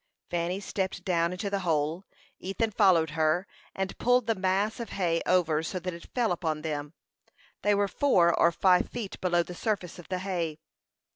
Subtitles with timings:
[0.31, 2.05] Fanny stepped down into the hole;
[2.39, 6.63] Ethan followed her, and pulled the mass of hay over so that it fell upon
[6.63, 6.93] them.
[7.61, 10.57] They were four or five feet below the surface of the hay.